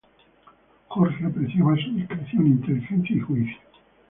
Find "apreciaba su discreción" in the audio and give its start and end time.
1.27-2.47